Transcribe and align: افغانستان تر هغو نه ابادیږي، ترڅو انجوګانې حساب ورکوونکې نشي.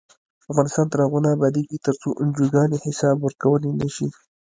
افغانستان 0.51 0.85
تر 0.91 0.99
هغو 1.05 1.19
نه 1.25 1.29
ابادیږي، 1.35 1.77
ترڅو 1.85 2.09
انجوګانې 2.21 2.77
حساب 2.85 3.17
ورکوونکې 3.21 3.71
نشي. 3.79 4.07